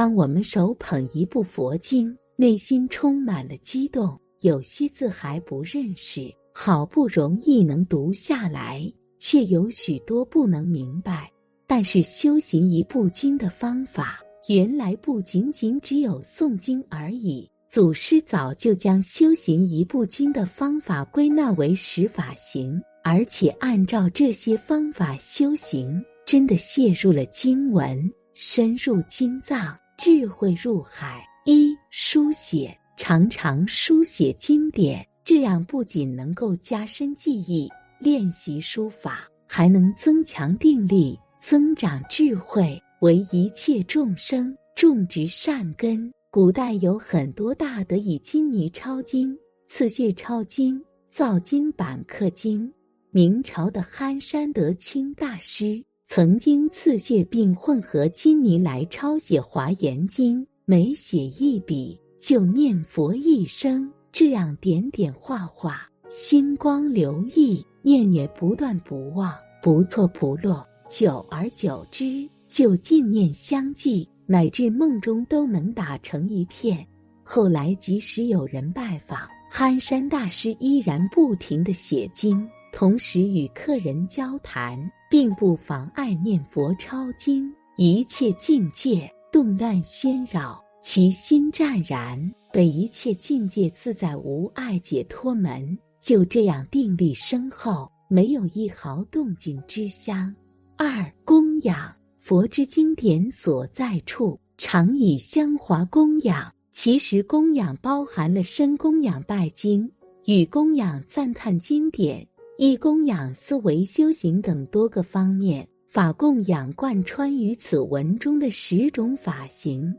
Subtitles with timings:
[0.00, 11.30] 当我们手捧一部佛经，内心充满了激动，有些字还不认识，好不容易能读下来，却有许多不能明白。
[11.66, 14.18] 但是修行一部经的方法，
[14.48, 17.46] 原来不仅仅只有诵经而已。
[17.68, 28.10] 祖师早就将修行一部经的方法归纳为十法行，而且按照这些方法修行，真的陷入了经文。
[28.32, 31.22] 深入经藏，智慧入海。
[31.44, 37.68] 一书写，常常书写经典，这样不仅能够加深记忆，
[37.98, 46.10] 练习书法，还能增强定力，增长智慧，为一切众生种植善根。
[46.30, 49.36] 古代有很多大德以金泥抄经、
[49.66, 52.72] 刺血抄经、造金版刻经。
[53.10, 55.84] 明朝的憨山德清大师。
[56.12, 70.66] 曾经刺血并混合金泥来抄写《华严经》，每写一笔就念佛一声，这样点点画画，心光流溢，念念不断不忘，不错不落。
[70.84, 76.84] 久而久之，就尽念相继，乃至梦中都能打成一片。
[77.22, 79.16] 后来即使有人拜访，
[79.48, 84.78] 憨山大师依然不停地写经，同时与客人交谈。
[85.10, 100.32] 并不妨碍念佛抄经，一切境界动乱喧扰，其心湛然，被一切境界自在无碍解脱门，就这样定力深厚，没有一毫动静之香。
[100.76, 106.48] 二供养佛之经典所在处，常以香华供养。
[106.70, 109.90] 其实供养包含了身供养拜经，
[110.26, 112.24] 与供养赞叹经典。
[112.62, 119.90] 以供养思维修行等多个方面，法供养贯穿于此文中的十种法行。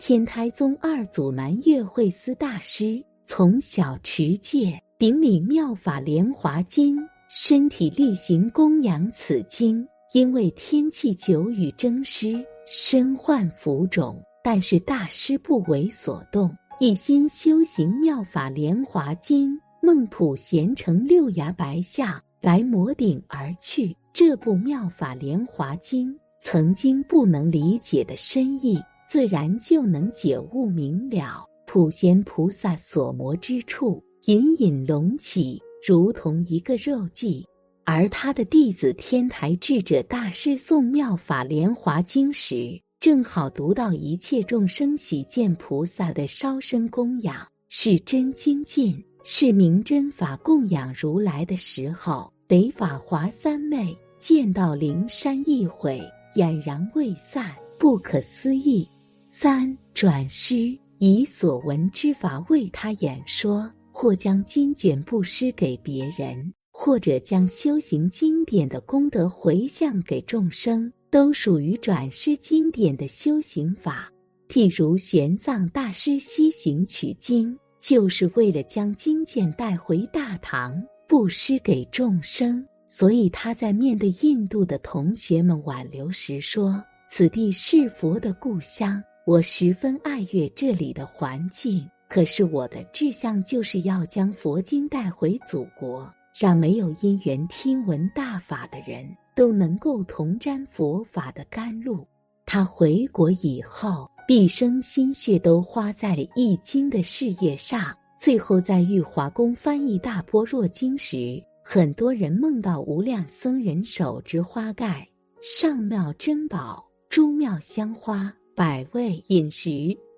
[0.00, 6.98] 天台宗二祖南岳慧思大师从小持戒，顶礼妙法莲华经，
[7.30, 9.86] 身体力行供养此经。
[10.12, 19.56] 因为天气久雨蒸湿，身患浮肿，但是大师不为所动，一心修行妙法莲华经。
[19.88, 23.96] 孟普贤乘六牙白象来摩顶而去。
[24.12, 26.12] 这部《妙法莲华经》
[26.42, 28.78] 曾经不能理解的深意，
[29.08, 31.42] 自然就能解悟明了。
[31.66, 37.42] 普贤菩萨所摩之处，隐隐隆起，如同一个肉髻。
[37.84, 47.34] 而他的弟子天台智者大师诵《妙法莲华经》时，正好读到一切众生喜见菩萨的烧身供养，
[47.70, 49.02] 是真精进。
[49.30, 56.00] 是明真法供养如来的时候，得法华三昧见到灵山一毁，
[56.34, 58.88] 俨然未散，不可思议。
[59.26, 74.10] 三转师以所闻之法为他演说，或将经卷布施给别人，或者将修行经典的功德回向给众生，都属于转师经典的修行法。
[74.48, 77.54] 譬如玄奘大师西行取经。
[77.78, 82.66] 就是为了将经卷带回大唐，布施给众生。
[82.86, 91.86] 所以他在面对印度的同学们挽留时说：“此地是佛的故乡，我十分爱悦这里的环境。
[92.08, 102.06] 可是我的志向就是要将佛经带回祖国，让没有因缘听闻大法的人都能够同沾佛法的甘露。”
[102.46, 104.10] 他回国以后。
[104.28, 107.96] 毕生心血都花在了易经的事业上。
[108.20, 115.08] 最后在玉华宫翻译《大般若经》时，很多人梦到无量僧人手执花盖、
[115.40, 119.70] 上妙珍宝、诸妙香花、百味饮食、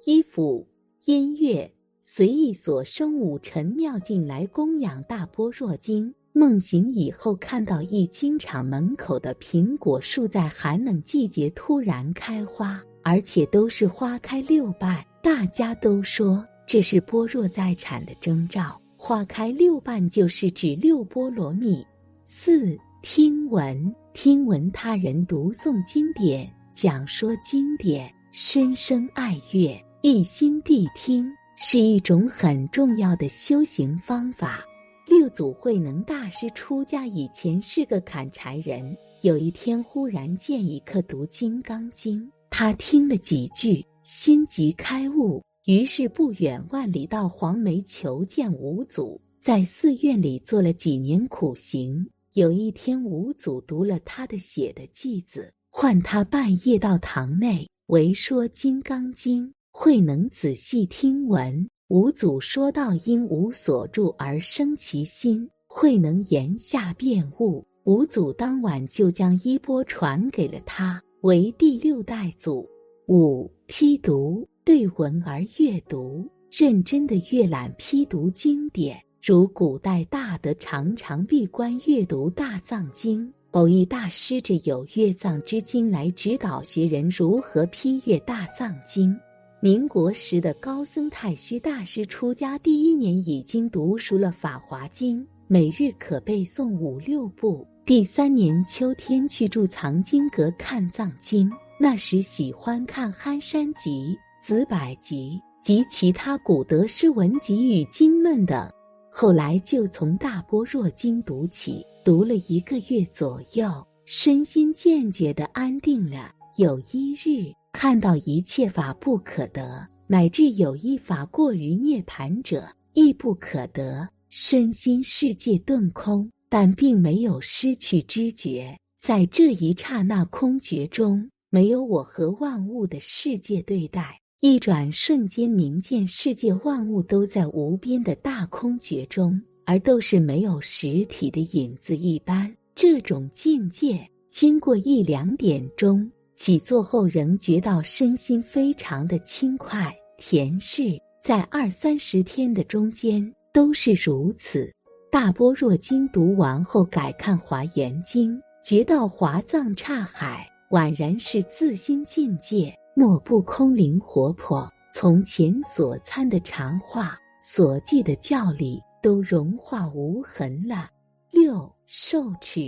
[0.05, 0.67] 衣服、
[1.05, 6.11] 音乐，随意所生五尘妙境来供养《大般若经》。
[6.33, 12.83] 梦醒以后，看到译经场门口的苹果树在寒冷季节突然开花。
[13.03, 18.81] 而且都是花开六瓣，大家都说这是般若在产的征兆。
[18.97, 21.85] 花开六瓣就是指六波罗蜜。
[22.23, 34.61] 四听闻，听闻他人读诵经典，讲说经典，深深爱乐，一心谛听，是一种很重要的修行方法。
[35.09, 42.23] 六祖慧能大师出家以前是个砍柴人，有一天忽然见一刻读《金刚经》。
[42.51, 52.07] 他听了几句，心即开悟，于是不远万里到黄梅求见五祖，在寺院里做了几年苦行。
[52.35, 57.67] 有一天，五祖读了他的写的偈子，唤他半夜到堂内。
[57.87, 61.69] 为说《金刚经》，慧能仔细听闻。
[61.89, 67.67] 五祖说道：“因无所住而生其心。”慧能言下便悟。
[67.85, 72.67] 五祖当晚就将衣钵传给了他，为第六代祖。
[73.07, 83.31] 五批读对文而阅读，认真的阅览批读经典，如古代大德常常闭关阅读大藏经。
[83.51, 89.15] 偶一大师者有阅藏之经来指导学人如何批阅大藏经。
[89.61, 97.67] 民国时的高僧太虚大师出家第一年已经读熟了《法华经》，每日可背诵五六部。
[97.91, 104.17] 第三年秋天去住藏经阁看藏经，那时喜欢看《憨山集》
[104.47, 108.71] 《子百集》及其他古德诗文集与经论等。
[109.11, 111.85] 后来就从《大般若经》读起。
[112.05, 116.31] 读了一个月左右，身心渐觉的安定了。
[116.59, 124.09] 有一日，看到一切法不可得，乃至有一法过于涅盘者，亦不可得。
[124.29, 128.77] 身心世界顿空，但并没有失去知觉。
[129.01, 139.41] 在这一刹那空觉中，没有我和万物的世界对待，一转瞬间，明见世界万物都在无边的大空觉中。
[139.67, 150.99] 而都是没有实体的影子一般，这种境界经过一两点钟起坐后，仍觉到身心非常的轻快恬适。
[151.23, 154.73] 在二三十天的中间都是如此。
[155.11, 164.71] 大般若经读完后，改看华严经，觉到华藏刹海宛然是自心境界，莫不空灵活泼。
[164.93, 168.81] 从前所参的禅话，所记的教理。
[169.03, 170.91] 都融化无痕了。
[171.31, 172.61] 六受持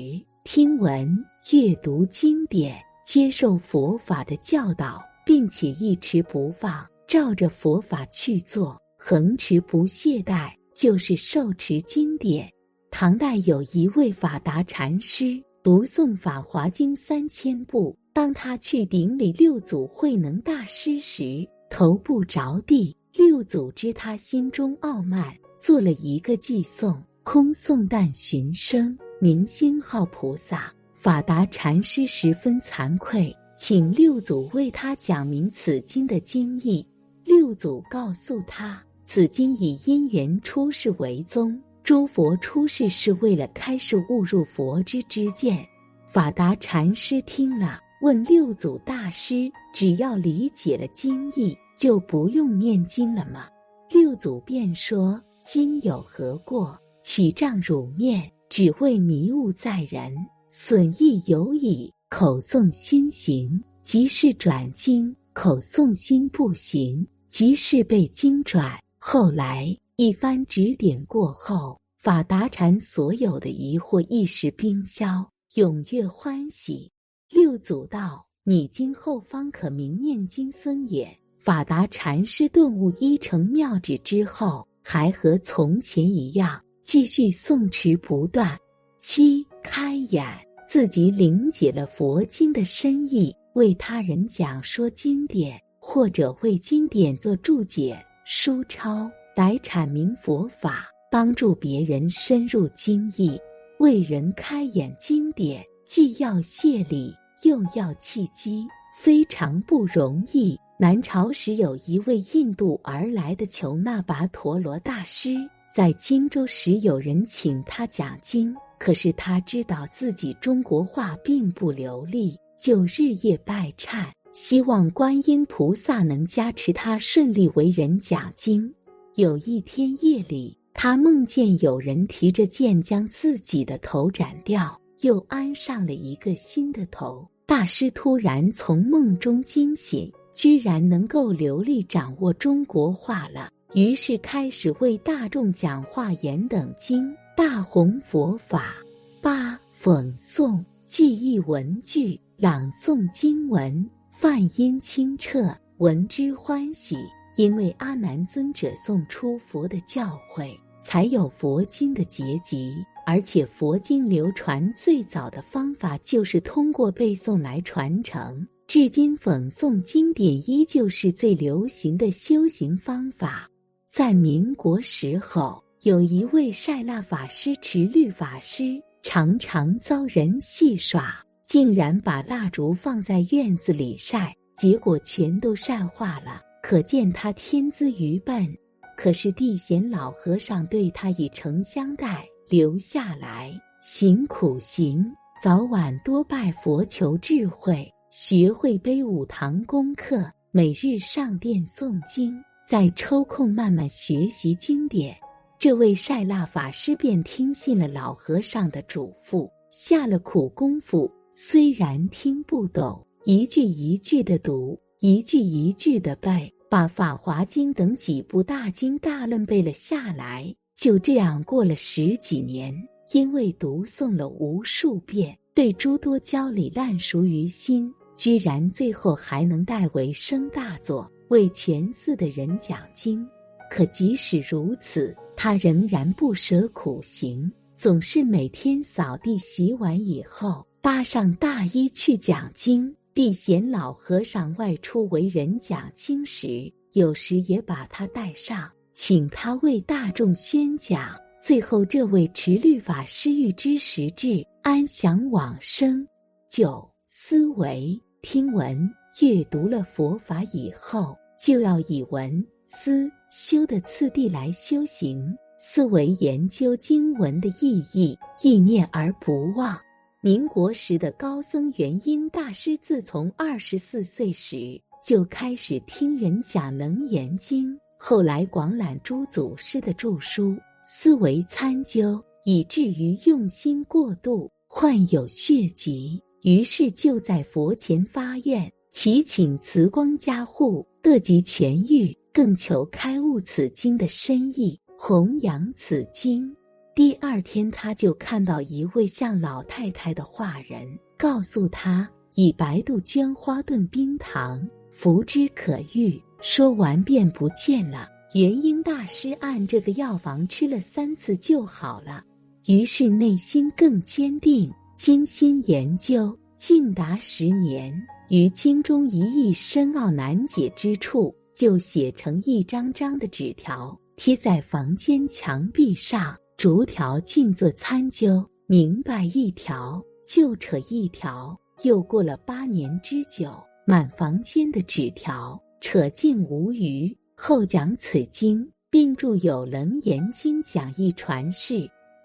[0.44, 1.14] 听闻
[1.52, 12.50] 阅读经典，接受佛法的教导，并且一持不放，照着佛法去做，恒持不懈怠，就是受持经典。
[12.90, 17.96] 唐代有一位法达禅师，读诵《法华经》三千部。
[18.12, 22.96] 当他去顶礼六祖慧能大师时，头部着地。
[23.14, 25.34] 六祖知他心中傲慢。
[25.58, 30.72] 做了一个寄送，空诵但寻声，明星号菩萨。
[30.92, 36.84] 法达禅师十分惭愧，请六祖为他讲明此经的经义。
[37.24, 45.66] 六祖告诉他，此经以因缘出世为宗，诸佛出世是为了开示悟入佛之知见。
[46.06, 53.46] 法达禅师听了，问六祖大师：“只要理解了经义，就不用念经了吗？”
[53.90, 55.20] 六祖便说。
[55.44, 56.78] 今有何过？
[57.00, 60.14] 起障汝面，只为迷雾在人，
[60.48, 61.92] 损益有矣。
[62.08, 68.78] 口诵心行，即是转经；口诵心不行，即是被经转。
[69.04, 76.88] 后来一番指点过后，法达禅所有的疑惑一时冰消，踊跃欢喜。
[77.28, 84.64] 六祖道：“你今后方可明念经僧也。”法达禅师顿悟一成妙旨之后。
[84.84, 88.56] 还和从前一样，继续诵持不断。
[88.98, 90.24] 七开眼，
[90.64, 103.36] 自己领解了佛经的深意，为他人讲说经典，或者为经典做注解、书抄，来阐明佛法，帮助别人深入经义，
[103.80, 104.94] 为人开眼。
[104.96, 107.12] 经典既要谢礼，
[107.42, 108.64] 又要契机，
[108.96, 110.56] 非常不容易。
[110.78, 115.34] 南朝时有一位印度而来的求那跋陀罗大师，
[115.74, 128.72] 在荆州时有人请他讲经，可是他知道自己中国话并不流利，就日夜拜忏，希望观音菩萨能加持他顺利为人讲经。
[129.14, 137.28] 有一天夜里，他梦见有人提着剑将自己的头斩掉，又安上了一个新的头。
[137.46, 140.10] 大师突然从梦中惊醒。
[140.34, 148.72] 居然能够流利掌握中国话了，于是开始为大众讲话言等经，大弘佛法。
[149.20, 153.86] 八讽诵记忆文句，朗诵经文，
[154.22, 156.96] 梵音清澈，闻之欢喜。
[157.34, 162.72] 因为阿难尊者送出佛的教诲，才有佛经的结集。
[163.04, 168.46] 而且佛经流传最早的方法就是通过背诵来传承。
[168.68, 173.50] 至今，讽诵经典依旧是最流行的修行方法。
[173.88, 181.12] 在民国时候，有一位晒蜡法师持律法师，常常遭人戏耍，
[181.52, 188.48] 竟然把蜡烛放在院子里晒，结果全都晒化了，可见他天资愚笨。
[188.96, 195.04] 可是地贤老和尚对他以诚相待，留下来行苦行，
[195.42, 202.34] 早晚多拜佛求智慧，学会背五堂功课，每日上殿诵经，
[202.66, 205.14] 再抽空慢慢学习经典。
[205.58, 211.12] 这位晒蜡法师便听信了老和尚的嘱咐，下了苦功夫。
[211.34, 220.54] 虽然听不懂，一句一句的读，一句一句的背，把《法华经》等几部大经大论背了下来。
[220.76, 222.74] 就这样过了十几年，
[223.14, 233.26] 因为读诵了无数遍，对诸多教理烂熟于心，居然最后还能代为升大座，为全寺的人讲经。
[233.70, 242.92] 可即使如此，他仍然不舍苦行，总是每天扫地洗碗以后，搭上大衣去讲经。
[243.14, 251.16] 地贤老和尚外出为人讲经时，有时也把他带上，请他为大众宣讲。
[251.40, 256.04] 最后，这位持律法师欲知实质，安详往生。
[256.48, 258.76] 九思维听闻
[259.20, 263.08] 阅读了佛法以后，就要以闻思。
[263.30, 269.78] 修的次第来修行，思维研究经文的意义，意念而不忘。
[270.24, 292.16] 民国时的高僧元婴大师，自从二十四岁时就开始听人讲《楞严经》，后来广览诸祖师的著书，思维参究，以至于用心过度，患有血疾，于是就在佛前发愿，祈请慈光加护，得及痊愈。
[292.32, 296.54] 更求开悟此经的深意，弘扬此经。
[296.94, 306.22] 第二天，他就看到一位像老太太的画人，告诉他以白杜鹃花炖冰糖，服之可愈。
[306.42, 308.08] 说完便不见了。
[308.34, 312.22] 元英大师按这个药方吃了三次就好了，
[312.66, 317.94] 于是内心更坚定，精心研究，竟达十年。
[318.28, 321.34] 于经中一意深奥难解之处。
[321.54, 328.48] 就写成一张张的纸条，贴在房间墙壁上，逐条静坐参究。
[328.68, 333.52] 明白一条就扯一条，又过了八年之久，
[333.84, 337.12] 满房间的纸条扯尽无余。
[337.34, 341.74] 后讲此经，并著有《楞严经讲义传世》。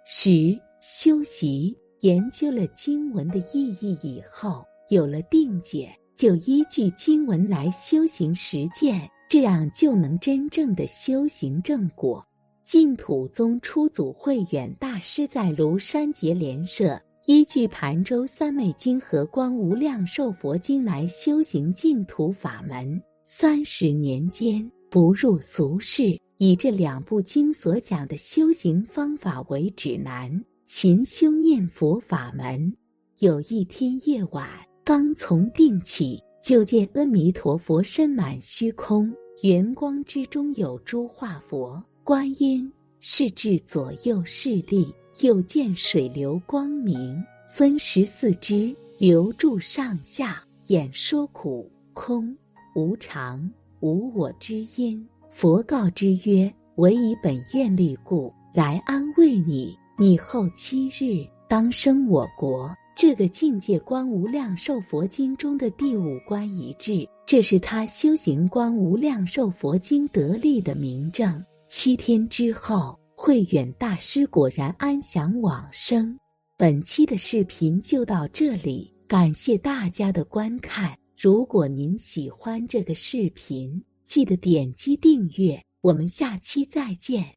[0.05, 9.09] 十修习研究了经文的意义以后，有了定解，就依据经文来修行实践。
[9.27, 12.23] 这样就能真正的修行正果。
[12.67, 23.01] 净土宗初祖慧远大师在庐山结莲社，依据盘州三昧经和观无量寿佛经来修行净土法门。
[23.23, 30.29] 三十年间不入俗世，以这两部经所讲的修行方法为指南，
[30.65, 32.75] 勤修念佛法门。
[33.19, 34.45] 有一天夜晚，
[34.83, 36.21] 刚从定起。
[36.43, 42.71] 就见阿弥陀佛身满虚空，圆光之中有诸化佛、观音，
[43.01, 44.95] 是至左右势力。
[45.19, 52.33] 又见水流光明，分十四支流注上下，演说苦、空、
[52.75, 55.05] 无常、无我之音。
[55.27, 59.77] 佛告之曰：“唯以本愿力故，来安慰你。
[59.97, 71.43] 你后七日当生我国。”这个境界观无量寿佛经中的第五关一致，这是他修行观无量寿佛经得力的明证。
[71.67, 76.17] 七天之后，慧远大师果然安详往生。
[76.57, 80.97] 本期的视频就到这里，感谢大家的观看。
[81.17, 85.61] 如果您喜欢这个视频，记得点击订阅。
[85.81, 87.36] 我们下期再见。